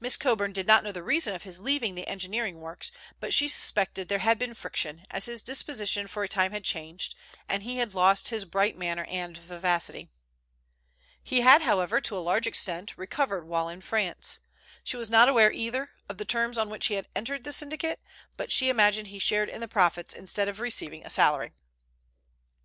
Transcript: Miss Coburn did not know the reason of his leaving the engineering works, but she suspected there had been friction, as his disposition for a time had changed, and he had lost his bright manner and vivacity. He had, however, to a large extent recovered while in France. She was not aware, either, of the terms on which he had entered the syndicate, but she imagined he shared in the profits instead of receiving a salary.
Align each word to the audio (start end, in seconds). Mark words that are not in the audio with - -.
Miss 0.00 0.16
Coburn 0.16 0.50
did 0.50 0.66
not 0.66 0.82
know 0.82 0.90
the 0.90 1.04
reason 1.04 1.36
of 1.36 1.44
his 1.44 1.60
leaving 1.60 1.94
the 1.94 2.08
engineering 2.08 2.60
works, 2.60 2.90
but 3.20 3.32
she 3.32 3.46
suspected 3.46 4.08
there 4.08 4.18
had 4.18 4.36
been 4.36 4.54
friction, 4.54 5.04
as 5.08 5.26
his 5.26 5.40
disposition 5.40 6.08
for 6.08 6.24
a 6.24 6.28
time 6.28 6.50
had 6.50 6.64
changed, 6.64 7.14
and 7.48 7.62
he 7.62 7.76
had 7.78 7.94
lost 7.94 8.30
his 8.30 8.44
bright 8.44 8.76
manner 8.76 9.06
and 9.08 9.38
vivacity. 9.38 10.10
He 11.22 11.42
had, 11.42 11.62
however, 11.62 12.00
to 12.00 12.16
a 12.18 12.18
large 12.18 12.48
extent 12.48 12.94
recovered 12.98 13.44
while 13.46 13.68
in 13.68 13.82
France. 13.82 14.40
She 14.82 14.96
was 14.96 15.08
not 15.10 15.28
aware, 15.28 15.52
either, 15.52 15.92
of 16.08 16.18
the 16.18 16.24
terms 16.24 16.58
on 16.58 16.68
which 16.68 16.86
he 16.86 16.94
had 16.94 17.06
entered 17.14 17.44
the 17.44 17.52
syndicate, 17.52 18.00
but 18.36 18.50
she 18.50 18.68
imagined 18.68 19.06
he 19.06 19.20
shared 19.20 19.48
in 19.48 19.60
the 19.60 19.68
profits 19.68 20.12
instead 20.12 20.48
of 20.48 20.58
receiving 20.58 21.06
a 21.06 21.08
salary. 21.08 21.52